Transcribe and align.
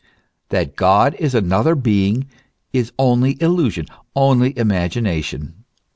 f 0.03 0.07
That 0.49 0.75
God 0.75 1.13
is 1.19 1.35
another 1.35 1.75
being 1.75 2.27
is 2.73 2.91
only 2.97 3.39
illusion, 3.39 3.85
only 4.15 4.57
imagination. 4.57 5.63